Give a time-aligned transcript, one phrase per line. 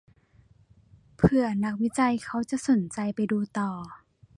[1.15, 3.71] เผื่อนักวิจัยเขาจะสนใจไปดูต่อ